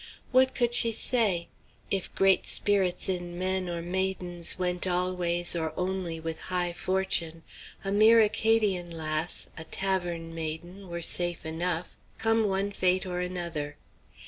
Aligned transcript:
What 0.31 0.55
could 0.55 0.73
she 0.73 0.93
say? 0.93 1.47
If 1.91 2.15
great 2.15 2.47
spirits 2.47 3.07
in 3.07 3.37
men 3.37 3.69
or 3.69 3.83
maidens 3.83 4.57
went 4.57 4.87
always 4.87 5.55
or 5.55 5.73
only 5.77 6.19
with 6.19 6.39
high 6.49 6.73
fortune, 6.73 7.43
a 7.85 7.91
mere 7.91 8.19
Acadian 8.19 8.89
lass, 8.89 9.47
a 9.59 9.63
tavern 9.63 10.33
maiden, 10.33 10.89
were 10.89 11.03
safe 11.03 11.45
enough, 11.45 11.97
come 12.17 12.45
one 12.47 12.71
fate 12.71 13.05
or 13.05 13.19
another. 13.19 13.77